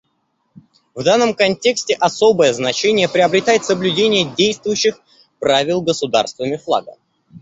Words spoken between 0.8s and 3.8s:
В данном контексте особое значение приобретает